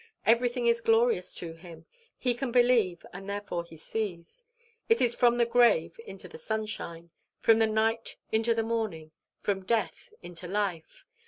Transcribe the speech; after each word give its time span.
Everything 0.25 0.65
is 0.65 0.81
glorious 0.81 1.31
to 1.35 1.53
him; 1.53 1.85
he 2.17 2.33
can 2.33 2.51
believe, 2.51 3.05
and 3.13 3.29
therefore 3.29 3.63
he 3.63 3.77
sees. 3.77 4.43
It 4.89 4.99
is 4.99 5.13
from 5.13 5.37
the 5.37 5.45
grave 5.45 5.99
into 6.07 6.27
the 6.27 6.39
sunshine, 6.39 7.11
from 7.39 7.59
the 7.59 7.67
night 7.67 8.15
into 8.31 8.55
the 8.55 8.63
morning, 8.63 9.11
from 9.37 9.63
death 9.63 10.11
into 10.23 10.47
life. 10.47 11.05